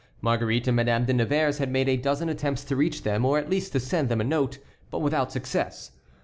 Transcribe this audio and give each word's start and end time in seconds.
Marguerite 0.19 0.65
and 0.67 0.77
Madame 0.77 1.05
de 1.05 1.13
Nevers 1.13 1.59
had 1.59 1.69
made 1.69 1.87
a 1.87 1.95
dozen 1.95 2.27
attempts 2.27 2.63
to 2.63 2.75
reach 2.75 3.03
them, 3.03 3.23
or 3.23 3.37
at 3.37 3.51
least 3.51 3.71
to 3.73 3.79
send 3.79 4.09
them 4.09 4.19
a 4.19 4.23
note, 4.23 4.57
but 4.89 4.97
without 4.97 5.31
success. 5.31 5.91